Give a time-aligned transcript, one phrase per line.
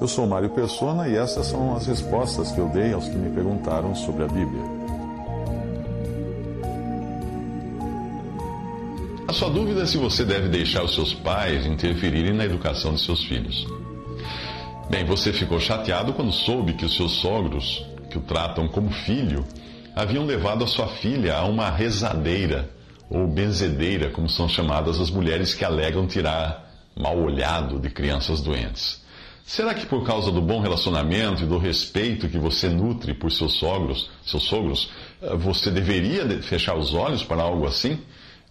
[0.00, 3.30] Eu sou Mário Persona e essas são as respostas que eu dei aos que me
[3.30, 4.62] perguntaram sobre a Bíblia.
[9.28, 13.00] A sua dúvida é se você deve deixar os seus pais interferirem na educação de
[13.00, 13.66] seus filhos.
[14.90, 19.44] Bem, você ficou chateado quando soube que os seus sogros, que o tratam como filho,
[19.94, 22.68] haviam levado a sua filha a uma rezadeira,
[23.08, 29.03] ou benzedeira, como são chamadas as mulheres que alegam tirar mal olhado de crianças doentes.
[29.46, 33.52] Será que por causa do bom relacionamento e do respeito que você nutre por seus
[33.54, 37.98] sogros, seus sogros, eh, você deveria fechar os olhos para algo assim?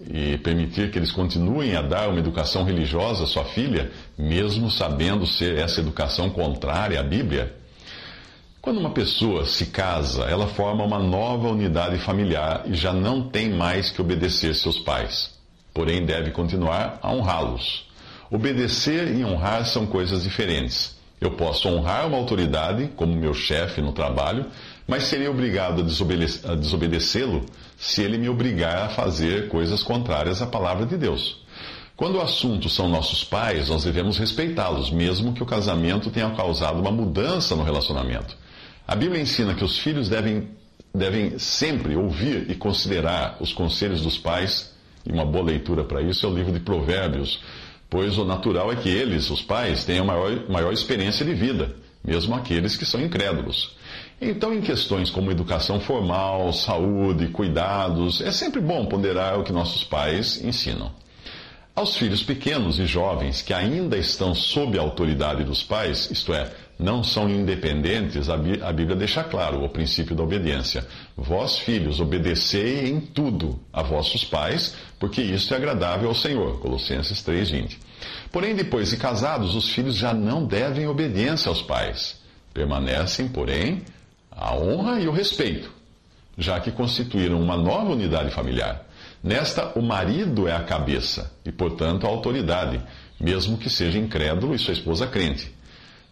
[0.00, 5.26] E permitir que eles continuem a dar uma educação religiosa à sua filha, mesmo sabendo
[5.26, 7.54] ser essa educação contrária à Bíblia?
[8.60, 13.48] Quando uma pessoa se casa, ela forma uma nova unidade familiar e já não tem
[13.48, 15.38] mais que obedecer seus pais.
[15.72, 17.89] Porém, deve continuar a honrá-los.
[18.30, 20.96] Obedecer e honrar são coisas diferentes.
[21.20, 24.46] Eu posso honrar uma autoridade, como meu chefe no trabalho,
[24.86, 25.82] mas serei obrigado
[26.44, 27.44] a desobedecê-lo
[27.76, 31.44] se ele me obrigar a fazer coisas contrárias à palavra de Deus.
[31.96, 36.80] Quando o assunto são nossos pais, nós devemos respeitá-los, mesmo que o casamento tenha causado
[36.80, 38.34] uma mudança no relacionamento.
[38.88, 40.48] A Bíblia ensina que os filhos devem,
[40.94, 44.72] devem sempre ouvir e considerar os conselhos dos pais,
[45.04, 47.42] e uma boa leitura para isso é o livro de Provérbios,
[47.90, 52.34] pois o natural é que eles, os pais, tenham maior, maior experiência de vida, mesmo
[52.34, 53.76] aqueles que são incrédulos.
[54.20, 59.82] Então, em questões como educação formal, saúde, cuidados, é sempre bom ponderar o que nossos
[59.82, 60.92] pais ensinam.
[61.74, 66.50] Aos filhos pequenos e jovens que ainda estão sob a autoridade dos pais, isto é,
[66.78, 70.86] não são independentes, a Bíblia deixa claro o princípio da obediência.
[71.16, 76.58] Vós, filhos, obedecei em tudo a vossos pais, porque isto é agradável ao Senhor.
[76.60, 77.78] Colossenses 3,20.
[78.30, 82.20] Porém, depois de casados, os filhos já não devem obediência aos pais.
[82.52, 83.82] Permanecem, porém,
[84.30, 85.70] a honra e o respeito,
[86.36, 88.86] já que constituíram uma nova unidade familiar.
[89.22, 92.80] Nesta, o marido é a cabeça e, portanto, a autoridade,
[93.20, 95.52] mesmo que seja incrédulo e sua esposa crente.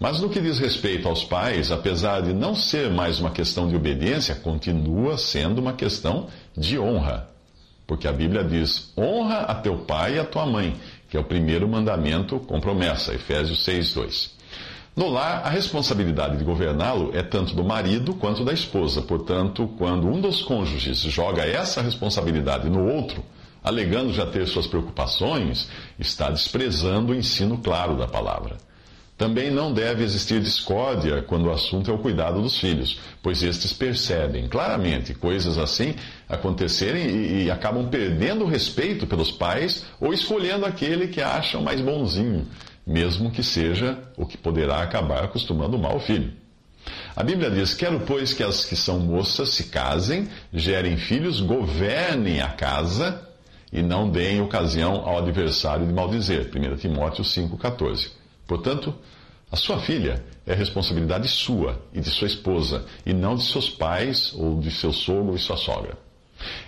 [0.00, 3.76] Mas no que diz respeito aos pais, apesar de não ser mais uma questão de
[3.76, 7.28] obediência, continua sendo uma questão de honra.
[7.86, 10.74] Porque a Bíblia diz: honra a teu pai e a tua mãe,
[11.14, 14.30] que é o primeiro mandamento com promessa, Efésios 6, 2.
[14.96, 19.00] No lar, a responsabilidade de governá-lo é tanto do marido quanto da esposa.
[19.00, 23.24] Portanto, quando um dos cônjuges joga essa responsabilidade no outro,
[23.62, 25.68] alegando já ter suas preocupações,
[26.00, 28.56] está desprezando o ensino claro da palavra.
[29.16, 33.72] Também não deve existir discórdia quando o assunto é o cuidado dos filhos, pois estes
[33.72, 35.94] percebem claramente coisas assim
[36.28, 41.80] acontecerem e, e acabam perdendo o respeito pelos pais ou escolhendo aquele que acham mais
[41.80, 42.46] bonzinho
[42.86, 46.32] mesmo que seja o que poderá acabar acostumando mal o filho.
[47.16, 52.40] A Bíblia diz: Quero, pois, que as que são moças se casem, gerem filhos, governem
[52.40, 53.26] a casa
[53.72, 56.50] e não deem ocasião ao adversário de maldizer.
[56.54, 58.10] 1 Timóteo 5,14.
[58.46, 58.94] Portanto,
[59.50, 64.32] a sua filha é responsabilidade sua e de sua esposa, e não de seus pais
[64.34, 65.96] ou de seu sogro e sua sogra.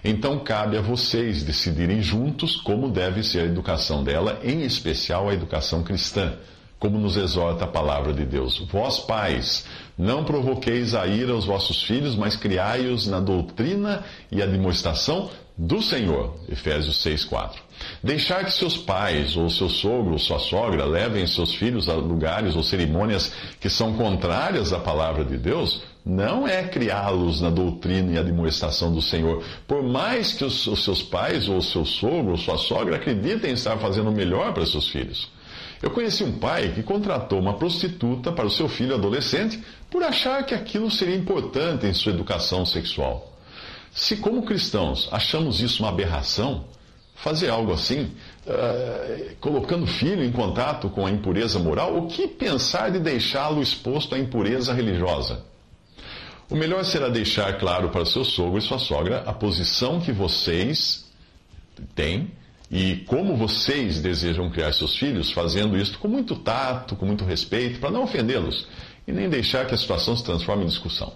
[0.05, 5.35] Então cabe a vocês decidirem juntos como deve ser a educação dela, em especial a
[5.35, 6.39] educação cristã,
[6.79, 8.59] como nos exorta a palavra de Deus.
[8.71, 9.67] Vós, pais,
[9.97, 16.39] não provoqueis a ira aos vossos filhos, mas criai-os na doutrina e admoestação do Senhor.
[16.51, 17.55] Efésios 6,4.
[18.03, 22.55] Deixar que seus pais, ou seu sogro, ou sua sogra, levem seus filhos a lugares
[22.55, 28.19] ou cerimônias que são contrárias à palavra de Deus, não é criá-los na doutrina e
[28.19, 29.43] admoestação do Senhor.
[29.67, 33.79] Por mais que os, os seus pais, ou seu sogro, ou sua sogra acreditem estar
[33.79, 35.35] fazendo o melhor para seus filhos.
[35.83, 40.45] Eu conheci um pai que contratou uma prostituta para o seu filho adolescente por achar
[40.45, 43.33] que aquilo seria importante em sua educação sexual.
[43.93, 46.65] Se, como cristãos, achamos isso uma aberração,
[47.15, 48.13] fazer algo assim,
[48.47, 53.63] uh, colocando o filho em contato com a impureza moral, o que pensar de deixá-lo
[53.63, 55.45] exposto à impureza religiosa?
[56.49, 61.05] O melhor será deixar claro para seu sogro e sua sogra a posição que vocês
[61.95, 62.31] têm
[62.71, 67.79] E como vocês desejam criar seus filhos, fazendo isso com muito tato, com muito respeito,
[67.79, 68.67] para não ofendê-los
[69.07, 71.13] e nem deixar que a situação se transforme em discussão.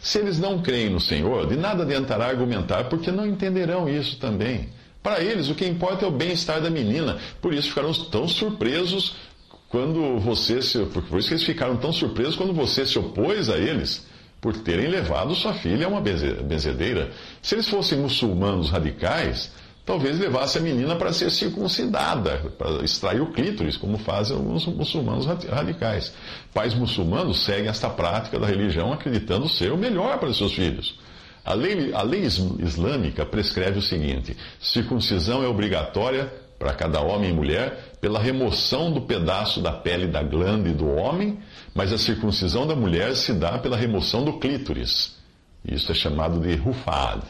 [0.00, 4.68] Se eles não creem no Senhor, de nada adiantará argumentar, porque não entenderão isso também.
[5.02, 7.18] Para eles, o que importa é o bem-estar da menina.
[7.40, 9.14] Por isso ficaram tão surpresos
[9.68, 10.78] quando você se.
[10.86, 14.06] Por isso que eles ficaram tão surpresos quando você se opôs a eles
[14.40, 17.10] por terem levado sua filha a uma benzedeira.
[17.42, 19.52] Se eles fossem muçulmanos radicais,
[19.88, 25.24] talvez levasse a menina para ser circuncidada, para extrair o clítoris, como fazem os muçulmanos
[25.24, 26.12] radicais.
[26.52, 31.00] Pais muçulmanos seguem esta prática da religião acreditando ser o melhor para seus filhos.
[31.42, 37.32] A lei, a lei islâmica prescreve o seguinte: circuncisão é obrigatória para cada homem e
[37.32, 41.38] mulher pela remoção do pedaço da pele da glande do homem,
[41.74, 45.16] mas a circuncisão da mulher se dá pela remoção do clítoris.
[45.64, 47.22] Isso é chamado de rufad.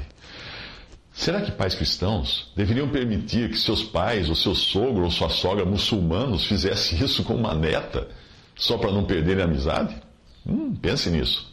[1.18, 5.64] Será que pais cristãos deveriam permitir que seus pais, ou seu sogro ou sua sogra
[5.64, 8.06] muçulmanos fizessem isso com uma neta,
[8.54, 9.96] só para não perderem a amizade?
[10.46, 11.52] Hum, pense nisso.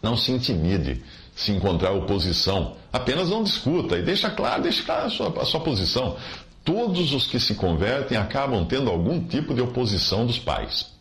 [0.00, 1.02] Não se intimide
[1.34, 2.76] se encontrar oposição.
[2.92, 6.16] Apenas não discuta e deixa claro, deixa claro a sua, a sua posição.
[6.62, 10.93] Todos os que se convertem acabam tendo algum tipo de oposição dos pais.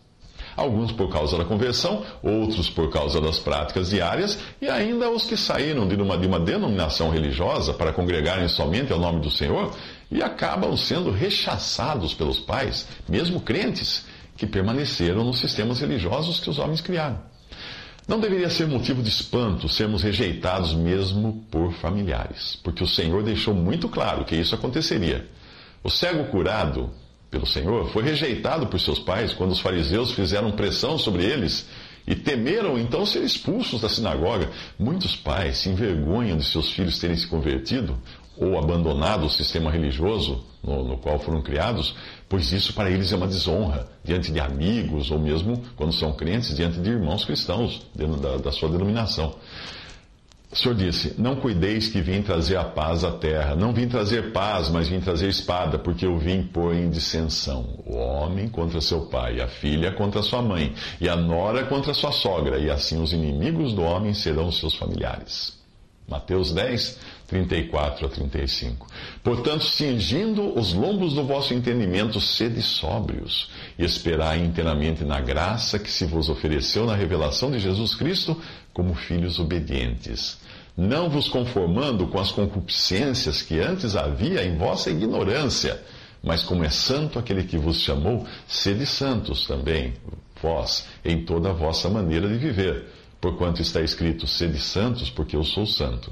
[0.55, 5.35] Alguns por causa da conversão, outros por causa das práticas diárias, e ainda os que
[5.35, 9.75] saíram de uma, de uma denominação religiosa para congregarem somente ao nome do Senhor
[10.11, 14.05] e acabam sendo rechaçados pelos pais, mesmo crentes,
[14.37, 17.19] que permaneceram nos sistemas religiosos que os homens criaram.
[18.07, 23.53] Não deveria ser motivo de espanto sermos rejeitados mesmo por familiares, porque o Senhor deixou
[23.53, 25.27] muito claro que isso aconteceria.
[25.81, 26.91] O cego curado
[27.33, 31.67] pelo Senhor foi rejeitado por seus pais quando os fariseus fizeram pressão sobre eles
[32.05, 34.51] e temeram então ser expulsos da sinagoga.
[34.77, 37.97] Muitos pais se envergonham de seus filhos terem se convertido
[38.37, 41.95] ou abandonado o sistema religioso no, no, qual foram criados,
[42.29, 46.55] pois isso para eles é uma desonra diante de amigos ou mesmo quando são crentes
[46.55, 49.35] diante de irmãos cristãos dentro da, da sua denominação.
[50.53, 53.55] O Senhor disse: Não cuideis que vim trazer a paz à terra.
[53.55, 57.95] Não vim trazer paz, mas vim trazer espada, porque eu vim pôr em dissensão o
[57.97, 62.59] homem contra seu pai, a filha contra sua mãe, e a nora contra sua sogra,
[62.59, 65.57] e assim os inimigos do homem serão seus familiares.
[66.07, 68.87] Mateus 10, 34 a 35.
[69.23, 73.49] Portanto, cingindo os lombos do vosso entendimento, sede sóbrios,
[73.79, 78.39] e esperai inteiramente na graça que se vos ofereceu na revelação de Jesus Cristo
[78.73, 80.37] como filhos obedientes
[80.75, 85.79] não vos conformando com as concupiscências que antes havia em vossa ignorância,
[86.23, 89.93] mas como é santo aquele que vos chamou, sede santos também,
[90.41, 92.87] vós, em toda a vossa maneira de viver,
[93.23, 96.11] porquanto está escrito: sede santos, porque eu sou santo.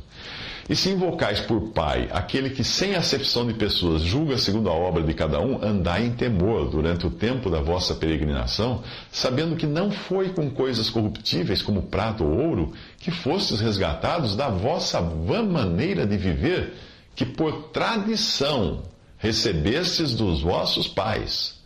[0.70, 5.04] E se invocais por Pai aquele que, sem acepção de pessoas, julga segundo a obra
[5.04, 8.82] de cada um, andai em temor durante o tempo da vossa peregrinação,
[9.12, 14.48] sabendo que não foi com coisas corruptíveis como prata ou ouro que fostes resgatados da
[14.48, 16.76] vossa vã maneira de viver,
[17.14, 18.84] que por tradição
[19.18, 21.60] recebestes dos vossos pais,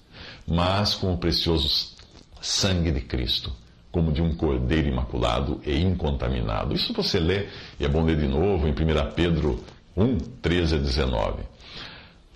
[0.48, 1.94] mas com o precioso
[2.42, 3.65] sangue de Cristo
[3.96, 6.76] como de um cordeiro imaculado e incontaminado.
[6.76, 7.48] Isso você lê,
[7.80, 8.76] e é bom ler de novo, em 1
[9.16, 9.64] Pedro
[9.96, 11.44] 1, 13 a 19.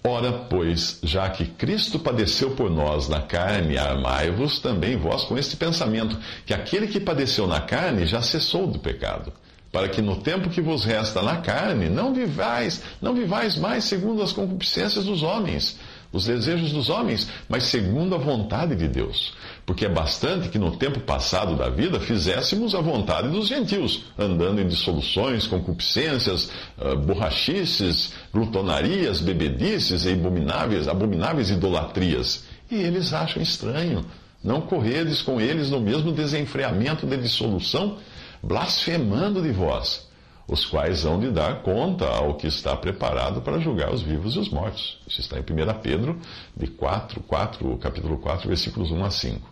[0.01, 5.57] Ora, pois, já que Cristo padeceu por nós na carne, armai-vos também vós com este
[5.57, 9.33] pensamento, que aquele que padeceu na carne já cessou do pecado,
[9.69, 14.23] para que no tempo que vos resta na carne não vivais, não vivais mais segundo
[14.23, 15.77] as concupiscências dos homens
[16.11, 19.33] os desejos dos homens, mas segundo a vontade de Deus.
[19.65, 24.59] Porque é bastante que no tempo passado da vida fizéssemos a vontade dos gentios, andando
[24.59, 32.45] em dissoluções, concupiscências, uh, borrachices, glutonarias, bebedices e abomináveis, abomináveis idolatrias.
[32.71, 34.03] E eles acham estranho
[34.43, 37.97] não corredes com eles no mesmo desenfreamento de dissolução,
[38.41, 40.08] blasfemando de vós
[40.49, 44.39] os quais hão de dar conta ao que está preparado para julgar os vivos e
[44.39, 44.99] os mortos.
[45.07, 46.19] Isso está em 1 Pedro,
[46.57, 49.49] de 4, 4, capítulo 4, versículos 1 a 5.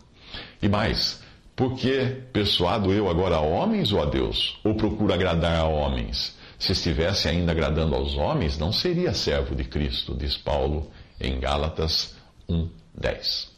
[0.62, 1.22] E mais,
[1.56, 4.60] por que persuado eu agora a homens ou a Deus?
[4.64, 6.36] Ou procuro agradar a homens?
[6.58, 10.90] Se estivesse ainda agradando aos homens, não seria servo de Cristo, diz Paulo
[11.22, 12.16] em Gálatas
[12.50, 13.58] 1, 10.